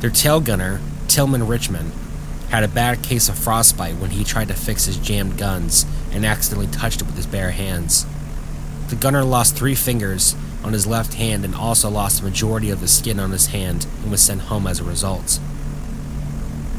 [0.00, 1.92] Their tail gunner, Tillman Richmond,
[2.48, 6.26] had a bad case of frostbite when he tried to fix his jammed guns and
[6.26, 8.04] accidentally touched it with his bare hands.
[8.88, 12.80] The gunner lost three fingers on his left hand and also lost the majority of
[12.80, 15.40] the skin on his hand and was sent home as a result.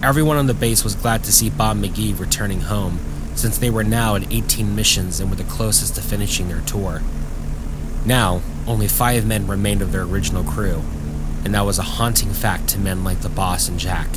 [0.04, 3.00] Everyone on the base was glad to see Bob McGee returning home
[3.36, 7.02] since they were now at 18 missions and were the closest to finishing their tour.
[8.06, 10.84] Now, only five men remained of their original crew,
[11.44, 14.08] and that was a haunting fact to men like the boss and Jack.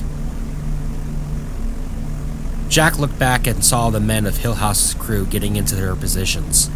[2.68, 6.70] Jack looked back and saw the men of Hillhouse's crew getting into their positions.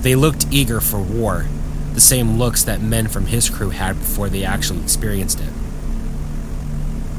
[0.00, 1.46] They looked eager for war,
[1.96, 5.48] the same looks that men from his crew had before they actually experienced it.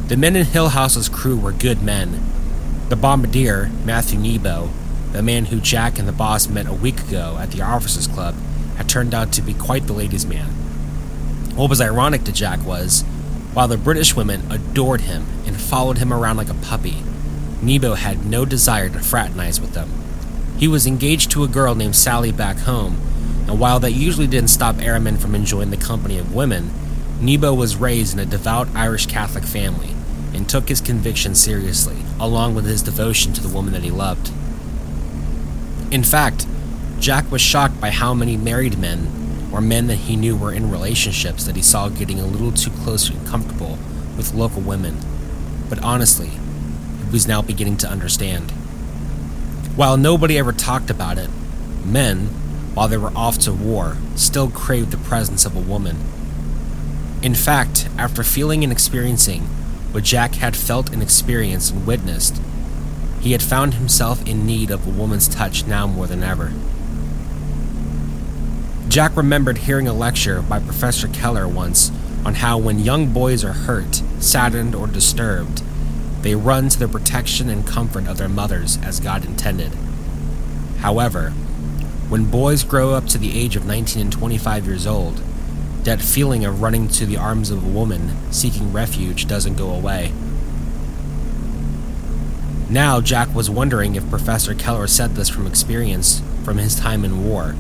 [0.08, 2.24] The men in Hillhouse's crew were good men,
[2.90, 4.70] the bombardier, Matthew Nebo,
[5.14, 8.36] the man who Jack and the boss met a week ago at the Officers Club,
[8.76, 10.50] had turned out to be quite the ladies' man.
[11.56, 13.02] What was ironic to Jack was,
[13.54, 17.02] while the British women adored him and followed him around like a puppy,
[17.64, 19.90] Nebo had no desire to fraternize with them.
[20.60, 23.02] He was engaged to a girl named Sally back home,
[23.48, 26.72] and while that usually didn't stop airmen from enjoying the company of women,
[27.22, 29.92] Nebo was raised in a devout Irish Catholic family
[30.34, 34.32] and took his conviction seriously, along with his devotion to the woman that he loved.
[35.92, 36.46] In fact,
[37.00, 40.70] Jack was shocked by how many married men, or men that he knew were in
[40.70, 43.80] relationships, that he saw getting a little too close and comfortable
[44.18, 44.98] with local women.
[45.70, 48.52] But honestly, he was now beginning to understand.
[49.76, 51.30] While nobody ever talked about it,
[51.86, 52.30] men,
[52.78, 55.98] while they were off to war, still craved the presence of a woman.
[57.24, 59.42] In fact, after feeling and experiencing
[59.94, 62.40] what Jack had felt and experienced and witnessed,
[63.20, 66.54] he had found himself in need of a woman's touch now more than ever.
[68.88, 71.92] Jack remembered hearing a lecture by Professor Keller once
[72.24, 75.64] on how when young boys are hurt, saddened, or disturbed,
[76.22, 79.72] they run to the protection and comfort of their mothers as God intended.
[80.82, 81.34] However,
[82.10, 85.22] when boys grow up to the age of 19 and 25 years old,
[85.84, 90.12] that feeling of running to the arms of a woman seeking refuge doesn't go away.
[92.70, 97.26] Now, Jack was wondering if Professor Keller said this from experience from his time in
[97.26, 97.56] war,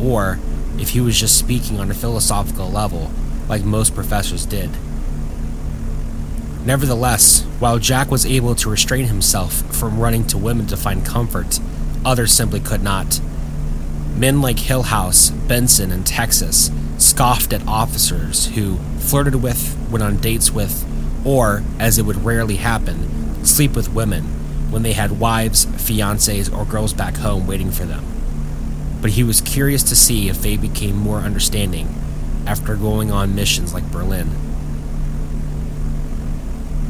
[0.00, 0.38] or
[0.78, 3.10] if he was just speaking on a philosophical level,
[3.48, 4.70] like most professors did.
[6.64, 11.60] Nevertheless, while Jack was able to restrain himself from running to women to find comfort,
[12.04, 13.20] others simply could not.
[14.18, 20.50] Men like Hillhouse, Benson, and Texas scoffed at officers who flirted with, went on dates
[20.50, 20.84] with,
[21.24, 24.24] or, as it would rarely happen, sleep with women
[24.72, 28.04] when they had wives, fiancés, or girls back home waiting for them.
[29.00, 31.94] But he was curious to see if they became more understanding
[32.44, 34.30] after going on missions like Berlin.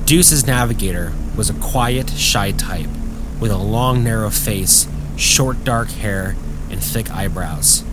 [0.06, 2.88] Deuce's navigator was a quiet, shy type
[3.38, 4.88] with a long, narrow face,
[5.18, 6.34] short, dark hair,
[6.70, 7.84] and thick eyebrows.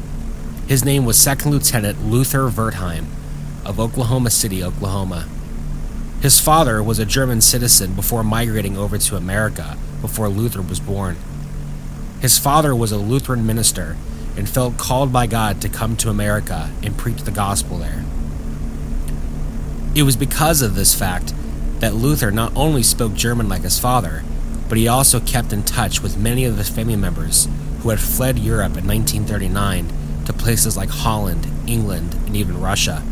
[0.68, 3.06] His name was Second Lieutenant Luther Wertheim
[3.64, 5.28] of Oklahoma City, Oklahoma.
[6.22, 11.18] His father was a German citizen before migrating over to America before Luther was born.
[12.20, 13.96] His father was a Lutheran minister
[14.36, 18.04] and felt called by God to come to America and preach the gospel there.
[19.94, 21.34] It was because of this fact
[21.80, 24.24] that Luther not only spoke German like his father,
[24.68, 27.48] but he also kept in touch with many of his family members
[27.86, 33.04] who had fled Europe in 1939 to places like Holland, England, and even Russia.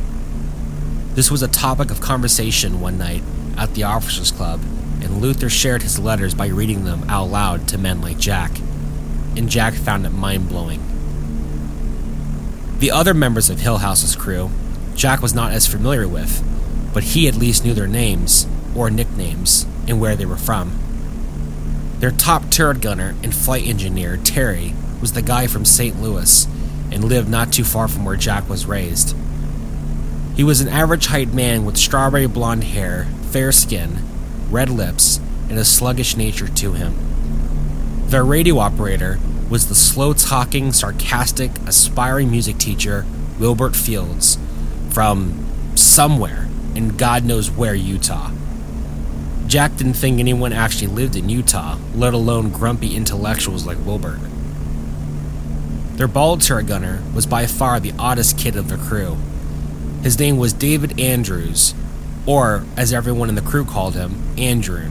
[1.13, 3.21] This was a topic of conversation one night
[3.55, 4.61] at the Officers Club,
[4.99, 8.57] and Luther shared his letters by reading them out loud to men like Jack.
[9.37, 10.81] And Jack found it mind blowing.
[12.79, 14.49] The other members of Hillhouse's crew,
[14.95, 16.43] Jack was not as familiar with,
[16.95, 20.82] but he at least knew their names, or nicknames, and where they were from.
[22.03, 26.01] Their top turret gunner and flight engineer, Terry, was the guy from St.
[26.01, 26.45] Louis
[26.91, 29.15] and lived not too far from where Jack was raised.
[30.35, 33.99] He was an average height man with strawberry blonde hair, fair skin,
[34.49, 36.93] red lips, and a sluggish nature to him.
[38.07, 39.17] Their radio operator
[39.49, 43.05] was the slow talking, sarcastic, aspiring music teacher,
[43.39, 44.37] Wilbert Fields,
[44.89, 48.31] from somewhere in God knows where Utah.
[49.53, 54.17] Jack didn't think anyone actually lived in Utah, let alone grumpy intellectuals like Wilbert.
[55.95, 59.15] Their ball turret gunner was by far the oddest kid of the crew.
[60.01, 61.75] His name was David Andrews,
[62.25, 64.89] or as everyone in the crew called him, Andrew.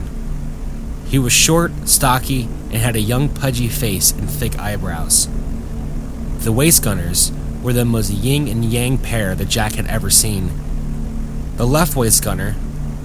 [1.07, 5.27] He was short, stocky, and had a young pudgy face and thick eyebrows.
[6.39, 10.51] The waist gunners were the most yin and yang pair that Jack had ever seen.
[11.57, 12.55] The left waist gunner,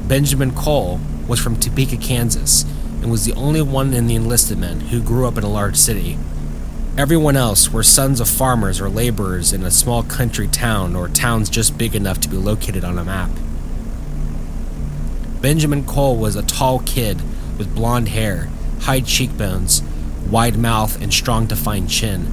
[0.06, 2.64] Benjamin Cole, was from Topeka, Kansas,
[3.00, 5.76] and was the only one in the enlisted men who grew up in a large
[5.76, 6.18] city.
[6.96, 11.48] Everyone else were sons of farmers or laborers in a small country town or towns
[11.48, 13.30] just big enough to be located on a map.
[15.40, 17.22] Benjamin Cole was a tall kid
[17.56, 18.48] with blond hair,
[18.80, 19.82] high cheekbones,
[20.28, 22.26] wide mouth, and strong defined chin.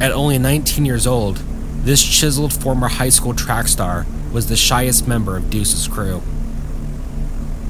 [0.00, 1.42] At only 19 years old,
[1.84, 6.22] this chiseled former high school track star was the shyest member of Deuce's crew.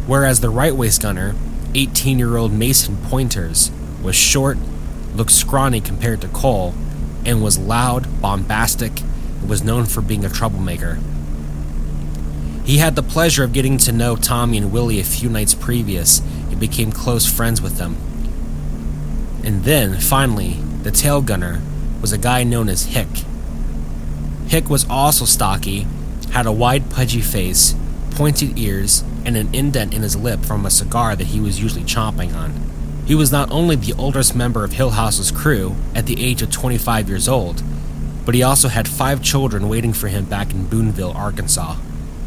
[0.08, 1.34] Whereas the right waist gunner,
[1.74, 3.70] 18 year old Mason Pointers,
[4.02, 4.56] was short,
[5.14, 6.72] looked scrawny compared to Cole,
[7.26, 10.98] and was loud, bombastic, and was known for being a troublemaker.
[12.64, 16.20] He had the pleasure of getting to know Tommy and Willie a few nights previous
[16.20, 17.98] and became close friends with them.
[19.44, 21.60] And then, finally, the tail gunner
[22.00, 23.08] was a guy known as Hick.
[24.46, 25.86] Hick was also stocky,
[26.32, 27.74] had a wide, pudgy face,
[28.12, 31.84] pointed ears, and an indent in his lip from a cigar that he was usually
[31.84, 32.50] chomping on.
[33.04, 37.10] He was not only the oldest member of Hillhouse's crew at the age of 25
[37.10, 37.62] years old,
[38.24, 41.76] but he also had five children waiting for him back in Boonville, Arkansas.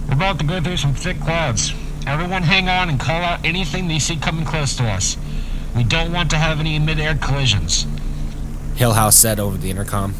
[0.07, 1.73] We're about to go through some thick clouds.
[2.05, 5.17] Everyone hang on and call out anything they see coming close to us.
[5.75, 7.87] We don't want to have any mid-air collisions.
[8.75, 10.13] Hillhouse said over the intercom.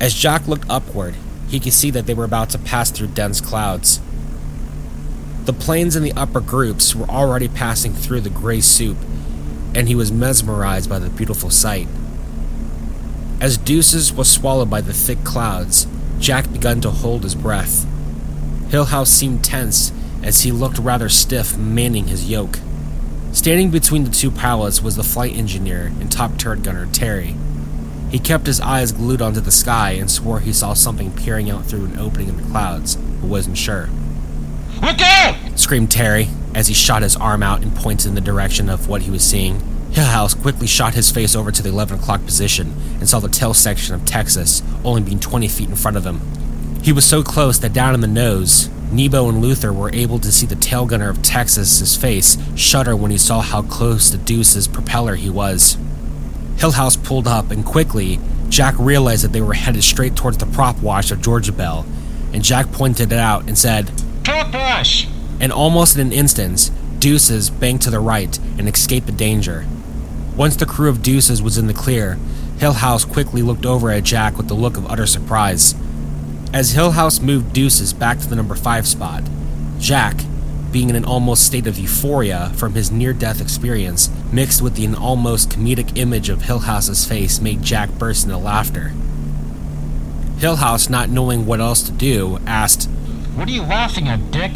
[0.00, 1.14] As Jack looked upward,
[1.46, 4.00] he could see that they were about to pass through dense clouds.
[5.44, 8.98] The planes in the upper groups were already passing through the gray soup,
[9.74, 11.88] and he was mesmerized by the beautiful sight.
[13.40, 15.86] As Deuces was swallowed by the thick clouds,
[16.18, 17.86] Jack began to hold his breath.
[18.68, 22.58] Hillhouse seemed tense as he looked rather stiff manning his yoke.
[23.32, 27.34] Standing between the two pilots was the flight engineer and top turret gunner, Terry.
[28.10, 31.64] He kept his eyes glued onto the sky and swore he saw something peering out
[31.64, 33.88] through an opening in the clouds, but wasn't sure.
[34.80, 35.36] Look out!
[35.58, 39.02] screamed Terry as he shot his arm out and pointed in the direction of what
[39.02, 39.60] he was seeing.
[39.90, 43.52] Hillhouse quickly shot his face over to the 11 o'clock position and saw the tail
[43.54, 46.20] section of Texas only being 20 feet in front of him.
[46.82, 50.32] He was so close that down in the nose, Nebo and Luther were able to
[50.32, 54.66] see the tail gunner of Texas's face shudder when he saw how close to Deuce's
[54.66, 55.76] propeller he was.
[56.56, 60.80] Hillhouse pulled up, and quickly, Jack realized that they were headed straight towards the prop
[60.82, 61.86] wash of Georgia Bell,
[62.32, 63.90] and Jack pointed it out and said,
[64.52, 65.06] Wash!
[65.40, 69.66] and almost in an instant, Deuces banked to the right and escaped the danger.
[70.36, 72.18] Once the crew of Deuces was in the clear,
[72.58, 75.74] Hillhouse quickly looked over at Jack with a look of utter surprise.
[76.52, 79.22] As Hillhouse moved Deuces back to the number 5 spot,
[79.78, 80.20] Jack,
[80.70, 84.94] being in an almost state of euphoria from his near death experience, mixed with the
[84.94, 88.92] almost comedic image of Hillhouse's face, made Jack burst into laughter.
[90.36, 92.88] Hillhouse, not knowing what else to do, asked,
[93.34, 94.52] What are you laughing at, Dick?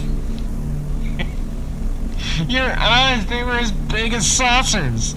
[2.49, 5.15] Your eyes, they were as big as saucers.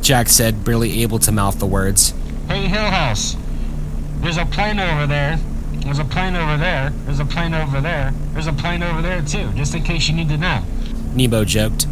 [0.00, 2.14] Jack said, barely able to mouth the words.
[2.48, 3.36] Hey, Hillhouse.
[4.20, 5.38] There's a plane over there.
[5.72, 6.90] There's a plane over there.
[7.04, 8.12] There's a plane over there.
[8.32, 10.62] There's a plane over there, too, just in case you need to know.
[11.14, 11.86] Nebo joked.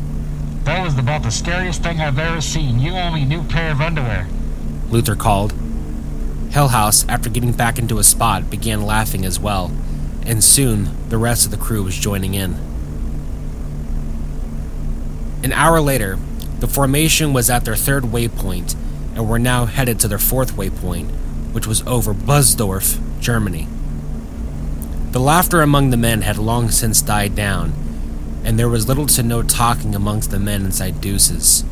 [0.64, 2.79] That was about the scariest thing I've ever seen.
[2.79, 4.29] You owe me a new pair of underwear.
[4.91, 5.53] Luther called.
[6.51, 9.71] Hillhouse, after getting back into a spot, began laughing as well,
[10.29, 12.55] and soon the rest of the crew was joining in.
[15.43, 16.18] An hour later,
[16.61, 18.74] The formation was at their third waypoint
[19.14, 21.09] and were now headed to their fourth waypoint,
[21.53, 23.68] which was over Busdorf, Germany.
[25.12, 27.72] The laughter among the men had long since died down,
[28.43, 31.64] and there was little to no talking amongst the men inside Deuces.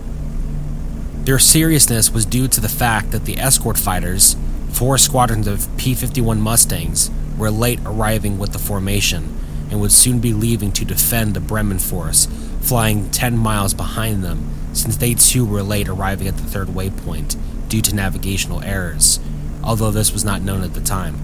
[1.25, 4.37] Their seriousness was due to the fact that the escort fighters,
[4.71, 9.37] four squadrons of P 51 Mustangs, were late arriving with the formation
[9.71, 12.27] and would soon be leaving to defend the Bremen force,
[12.61, 17.37] flying 10 miles behind them, since they too were late arriving at the third waypoint
[17.69, 19.19] due to navigational errors,
[19.63, 21.17] although this was not known at the time.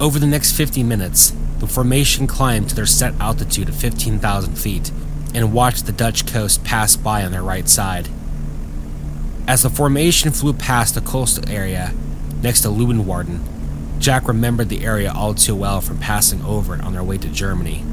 [0.00, 4.90] Over the next 50 minutes, the formation climbed to their set altitude of 15,000 feet
[5.34, 8.08] and watched the Dutch coast pass by on their right side.
[9.46, 11.92] As the formation flew past the coastal area
[12.42, 13.40] next to Leeuwarden,
[14.00, 17.28] Jack remembered the area all too well from passing over it on their way to
[17.28, 17.84] Germany.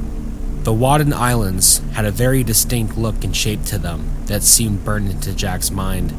[0.62, 5.10] The Wadden Islands had a very distinct look and shape to them that seemed burned
[5.10, 6.14] into Jack's mind.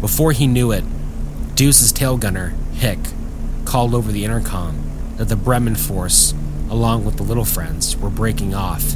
[0.00, 0.84] Before he knew it,
[1.56, 3.00] Deuce's tail gunner, Hick,
[3.64, 6.32] called over the intercom that the Bremen force,
[6.70, 8.94] along with the Little Friends, were breaking off.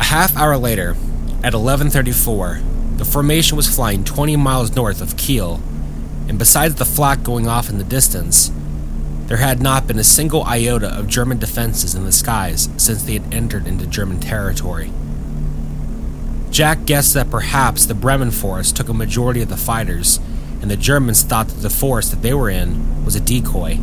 [0.03, 0.97] A half hour later,
[1.45, 2.61] at 11:34,
[2.97, 5.61] the formation was flying 20 miles north of Kiel,
[6.27, 8.51] and besides the flak going off in the distance,
[9.29, 13.13] there had not been a single iota of German defenses in the skies since they
[13.13, 14.91] had entered into German territory.
[16.51, 20.19] Jack guessed that perhaps the Bremen force took a majority of the fighters,
[20.61, 23.79] and the Germans thought that the force that they were in was a decoy.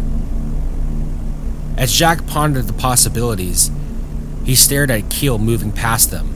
[1.77, 3.71] As Jack pondered the possibilities,
[4.43, 6.35] he stared at Kiel moving past them.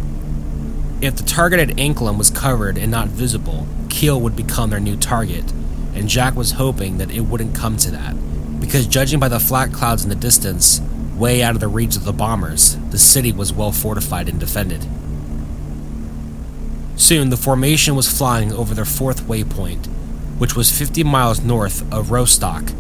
[1.02, 4.96] If the target at Anklam was covered and not visible, Kiel would become their new
[4.96, 5.52] target,
[5.94, 8.16] and Jack was hoping that it wouldn't come to that,
[8.60, 10.82] because judging by the flak clouds in the distance,
[11.16, 14.86] way out of the reach of the bombers, the city was well fortified and defended.
[16.96, 19.88] Soon, the formation was flying over their fourth waypoint,
[20.38, 22.72] which was 50 miles north of Rostock,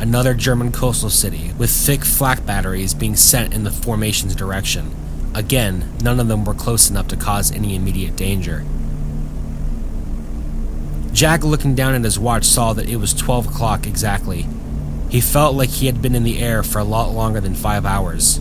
[0.00, 4.94] another German coastal city, with thick flak batteries being sent in the formation's direction.
[5.34, 8.64] Again, none of them were close enough to cause any immediate danger.
[11.12, 14.46] Jack, looking down at his watch, saw that it was 12 o'clock exactly.
[15.10, 17.84] He felt like he had been in the air for a lot longer than five
[17.84, 18.40] hours.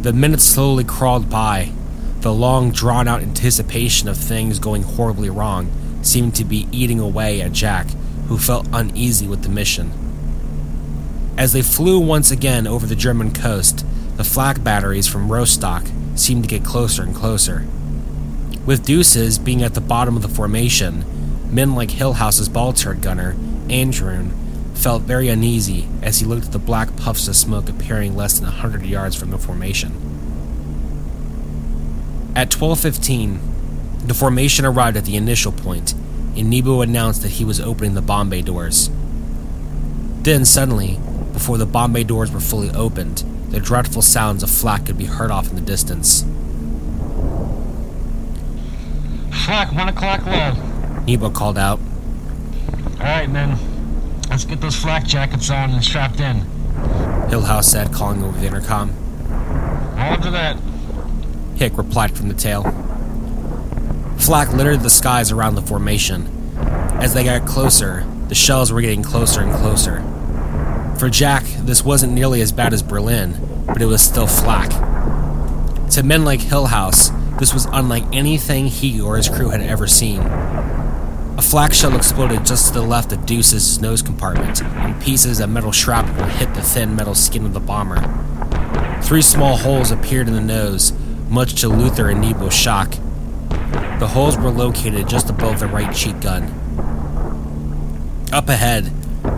[0.00, 1.72] The minutes slowly crawled by.
[2.20, 5.70] The long, drawn out anticipation of things going horribly wrong
[6.02, 7.88] seemed to be eating away at Jack,
[8.28, 10.05] who felt uneasy with the mission.
[11.38, 13.84] As they flew once again over the German coast,
[14.16, 17.66] the flak batteries from Rostock seemed to get closer and closer.
[18.64, 21.04] With Deuces being at the bottom of the formation,
[21.54, 23.36] men like Hillhouse's ball turret gunner,
[23.68, 24.30] Andrew,
[24.74, 28.48] felt very uneasy as he looked at the black puffs of smoke appearing less than
[28.48, 29.92] a hundred yards from the formation.
[32.34, 33.40] At 12:15,
[34.06, 35.94] the formation arrived at the initial point,
[36.34, 38.90] and Nebo announced that he was opening the bomb bay doors.
[40.22, 40.98] Then suddenly,
[41.36, 43.18] before the bomb bay doors were fully opened,
[43.50, 46.22] the dreadful sounds of flak could be heard off in the distance.
[49.44, 50.54] Flak, one o'clock low.
[51.06, 51.78] Nebo called out.
[52.94, 53.58] Alright, men.
[54.30, 56.40] Let's get those flak jackets on and strapped in.
[57.28, 58.88] Hillhouse said, calling over the intercom.
[60.22, 60.58] To that.
[61.56, 62.62] Hick replied from the tail.
[64.16, 66.56] Flak littered the skies around the formation.
[66.98, 70.02] As they got closer, the shells were getting closer and closer.
[70.98, 74.70] For Jack, this wasn't nearly as bad as Berlin, but it was still flak.
[75.90, 80.20] To men like Hillhouse, this was unlike anything he or his crew had ever seen.
[80.20, 85.50] A flak shell exploded just to the left of Deuce's nose compartment, and pieces of
[85.50, 88.00] metal shrapnel hit the thin metal skin of the bomber.
[89.02, 90.94] Three small holes appeared in the nose,
[91.28, 92.92] much to Luther and Nebo's shock.
[93.98, 96.44] The holes were located just above the right cheek gun.
[98.32, 98.90] Up ahead,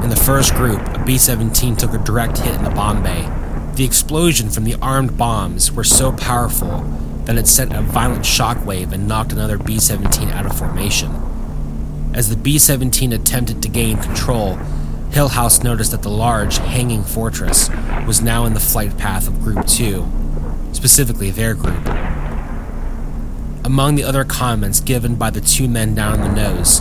[0.02, 3.28] in the first group, a B 17 took a direct hit in the bomb bay.
[3.74, 6.80] The explosion from the armed bombs were so powerful
[7.24, 11.12] that it sent a violent shockwave and knocked another B 17 out of formation.
[12.14, 14.56] As the B 17 attempted to gain control,
[15.10, 17.70] Hillhouse noticed that the large, hanging fortress
[18.06, 20.06] was now in the flight path of Group 2,
[20.72, 21.86] specifically their group.
[23.64, 26.80] Among the other comments given by the two men down in the nose,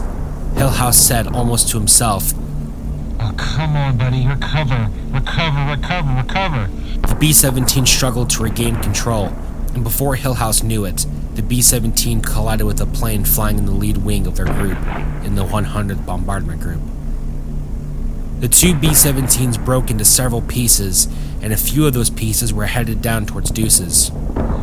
[0.53, 2.33] Hillhouse said almost to himself,
[3.19, 4.27] Oh, come on, buddy.
[4.27, 4.89] Recover.
[5.11, 6.69] Recover, recover, recover.
[7.07, 9.27] The B 17 struggled to regain control,
[9.73, 11.05] and before Hillhouse knew it,
[11.35, 14.77] the B 17 collided with a plane flying in the lead wing of their group
[15.23, 16.81] in the 100th Bombardment Group.
[18.39, 21.07] The two B 17s broke into several pieces,
[21.41, 24.11] and a few of those pieces were headed down towards Deuces.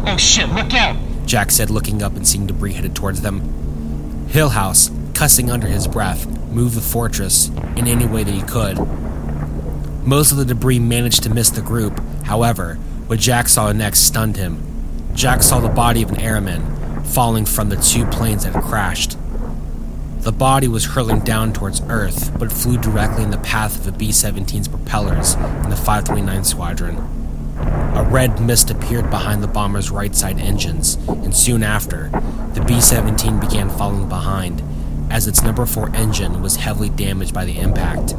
[0.06, 0.96] Oh shit, look out!
[1.26, 4.26] Jack said, looking up and seeing debris headed towards them.
[4.28, 8.78] Hillhouse, cussing under his breath, move the fortress in any way that he could.
[10.04, 12.74] Most of the debris managed to miss the group, however,
[13.06, 14.62] what Jack saw next stunned him.
[15.14, 19.16] Jack saw the body of an airman falling from the two planes that had crashed.
[20.20, 23.92] The body was hurtling down towards Earth, but flew directly in the path of the
[23.92, 26.96] B 17's propellers in the 529 Squadron.
[27.58, 32.08] A red mist appeared behind the bomber's right side engines, and soon after,
[32.54, 34.62] the B 17 began falling behind,
[35.14, 38.16] as its number 4 engine was heavily damaged by the impact.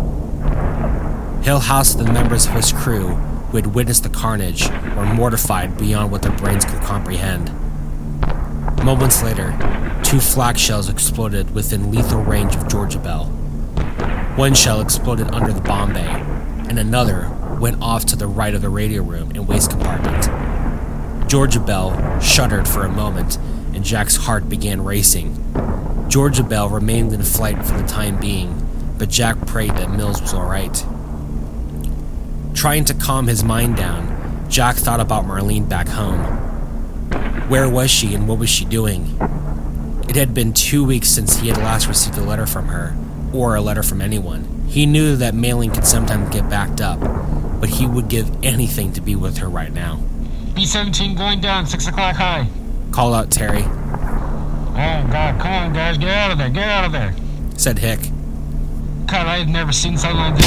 [1.43, 6.10] Hillhouse and the members of his crew, who had witnessed the carnage, were mortified beyond
[6.10, 7.52] what their brains could comprehend.
[8.86, 9.52] Moments later,
[10.06, 13.26] two flak shells exploded within lethal range of Georgia Bell.
[14.38, 16.24] One shell exploded under the bomb bay,
[16.70, 17.30] and another
[17.60, 21.30] went off to the right of the radio room and waist compartment.
[21.30, 23.36] Georgia Bell shuddered for a moment,
[23.74, 25.41] and Jack's heart began racing.
[26.16, 30.34] Georgia Bell remained in flight for the time being, but Jack prayed that Mills was
[30.34, 30.86] alright.
[32.53, 36.22] Trying to calm his mind down, Jack thought about Marlene back home.
[37.49, 39.18] Where was she and what was she doing?
[40.07, 42.95] It had been two weeks since he had last received a letter from her,
[43.34, 44.45] or a letter from anyone.
[44.70, 47.01] He knew that mailing could sometimes get backed up,
[47.59, 49.99] but he would give anything to be with her right now.
[50.55, 52.47] B 17 going down, 6 o'clock high.
[52.93, 53.66] Call out Terry,
[54.78, 57.15] Oh god, come on, guys, get out of there, get out of there.
[57.57, 57.99] said Hick.
[59.07, 60.45] God, I have never seen something like this.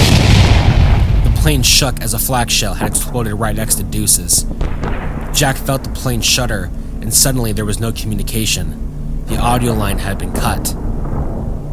[1.25, 4.45] The plane shook as a flak shell had exploded right next to Deuce's.
[5.33, 6.71] Jack felt the plane shudder,
[7.01, 9.25] and suddenly there was no communication.
[9.27, 10.75] The audio line had been cut.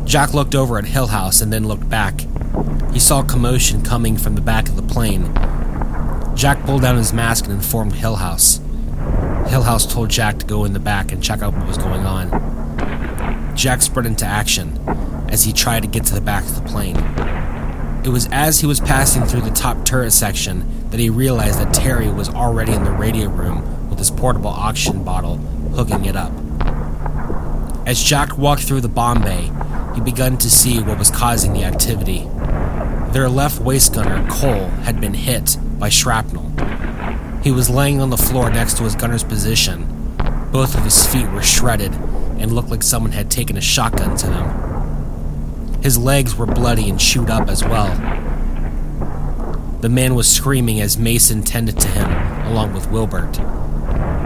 [0.06, 2.22] Jack looked over at Hillhouse and then looked back.
[2.94, 5.34] He saw commotion coming from the back of the plane.
[6.36, 8.62] Jack pulled down his mask and informed Hillhouse.
[9.48, 13.56] Hillhouse told Jack to go in the back and check out what was going on.
[13.56, 14.78] Jack sprang into action
[15.30, 16.98] as he tried to get to the back of the plane.
[18.06, 21.74] It was as he was passing through the top turret section that he realized that
[21.74, 26.32] Terry was already in the radio room with his portable oxygen bottle, hooking it up.
[27.88, 29.52] As Jack walked through the bomb bay,
[29.96, 32.28] he began to see what was causing the activity.
[33.12, 36.52] Their left waist gunner, Cole, had been hit by shrapnel.
[37.46, 40.18] He was laying on the floor next to his gunner's position.
[40.52, 44.26] Both of his feet were shredded and looked like someone had taken a shotgun to
[44.26, 45.84] them.
[45.84, 47.94] His legs were bloody and chewed up as well.
[49.82, 52.12] The man was screaming as Mason tended to him,
[52.48, 53.34] along with Wilbert.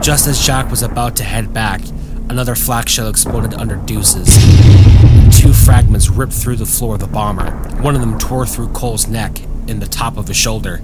[0.01, 1.81] Just as Jack was about to head back,
[2.29, 4.33] another flak shell exploded under Deuces.
[5.37, 7.51] Two fragments ripped through the floor of the bomber.
[7.81, 10.81] One of them tore through Cole's neck in the top of his shoulder.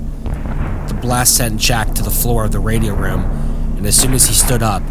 [0.87, 3.23] The blast sent Jack to the floor of the radio room,
[3.77, 4.83] and as soon as he stood up,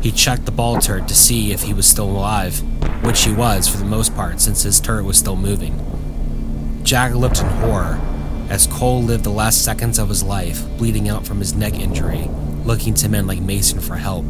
[0.00, 2.60] he checked the ball turret to see if he was still alive,
[3.04, 6.80] which he was for the most part since his turret was still moving.
[6.82, 8.00] Jack looked in horror
[8.48, 12.28] as Cole lived the last seconds of his life bleeding out from his neck injury,
[12.64, 14.26] looking to men like Mason for help,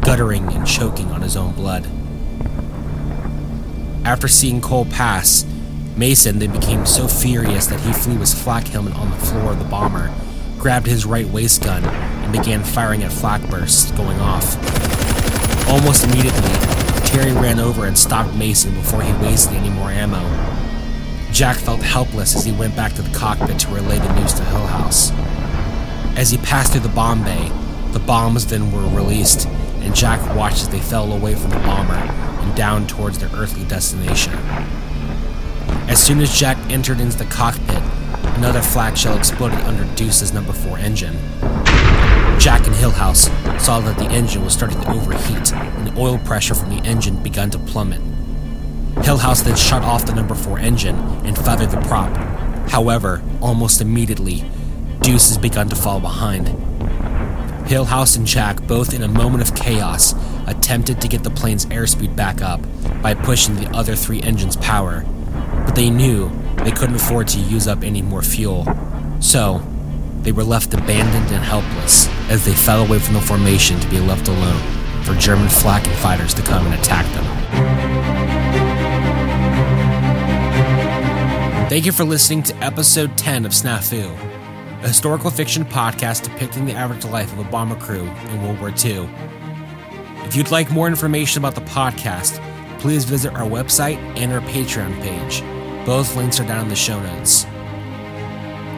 [0.00, 1.86] guttering and choking on his own blood.
[4.04, 5.44] After seeing Cole pass,
[5.96, 9.58] Mason then became so furious that he flew his flak helmet on the floor of
[9.58, 10.12] the bomber,
[10.62, 14.56] grabbed his right waist gun, and began firing at flak bursts going off.
[15.68, 16.52] Almost immediately,
[17.04, 20.22] Terry ran over and stopped Mason before he wasted any more ammo.
[21.32, 24.42] Jack felt helpless as he went back to the cockpit to relay the news to
[24.44, 25.10] Hillhouse.
[26.16, 27.50] As he passed through the bomb bay,
[27.90, 29.48] the bombs then were released,
[29.80, 33.64] and Jack watched as they fell away from the bomber and down towards their earthly
[33.64, 34.34] destination.
[35.88, 37.82] As soon as Jack entered into the cockpit,
[38.36, 41.14] another flak shell exploded under Deuce's number 4 engine.
[42.38, 43.28] Jack and Hillhouse
[43.60, 47.22] saw that the engine was starting to overheat and the oil pressure from the engine
[47.22, 48.00] began to plummet.
[48.96, 52.14] Hillhouse then shut off the number 4 engine and feathered the prop.
[52.68, 54.44] However, almost immediately,
[55.00, 56.48] Deuce has begun to fall behind.
[57.66, 60.14] Hillhouse and Jack, both in a moment of chaos,
[60.46, 62.60] attempted to get the plane's airspeed back up
[63.02, 65.04] by pushing the other three engines' power,
[65.64, 66.30] but they knew
[66.64, 68.66] they couldn't afford to use up any more fuel.
[69.20, 69.62] So,
[70.22, 73.98] they were left abandoned and helpless as they fell away from the formation to be
[73.98, 74.60] left alone
[75.02, 77.24] for German flak and fighters to come and attack them.
[81.68, 84.04] Thank you for listening to episode 10 of Snafu,
[84.82, 88.68] a historical fiction podcast depicting the average life of a bomber crew in World War
[88.68, 89.08] II.
[90.24, 92.40] If you'd like more information about the podcast,
[92.78, 95.42] please visit our website and our Patreon page.
[95.84, 97.42] Both links are down in the show notes.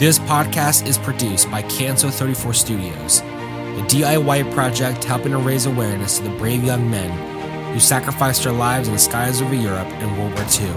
[0.01, 6.17] This podcast is produced by Canso 34 Studios, a DIY project helping to raise awareness
[6.17, 10.17] to the brave young men who sacrificed their lives in the skies over Europe in
[10.17, 10.71] World War II.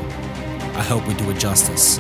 [0.76, 1.98] I hope we do it justice.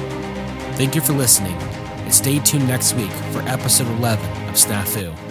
[0.75, 5.26] Thank you for listening, and stay tuned next week for episode 11 of Snafu.